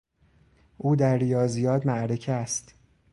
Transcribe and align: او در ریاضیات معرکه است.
او 0.77 0.95
در 0.95 1.17
ریاضیات 1.17 1.85
معرکه 1.85 2.31
است. 2.31 2.73